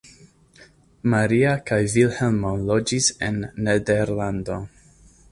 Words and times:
Maria 1.13 1.51
kaj 1.71 1.77
Vilhelmo 1.95 2.53
loĝis 2.69 3.09
en 3.27 3.37
Nederlando. 3.67 4.57